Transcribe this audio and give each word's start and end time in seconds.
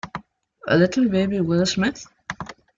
A 0.67 0.75
little 0.75 1.07
baby 1.09 1.41
Will 1.41 1.63
Smith? 1.63 2.07